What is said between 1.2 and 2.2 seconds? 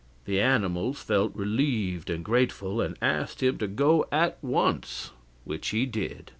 relieved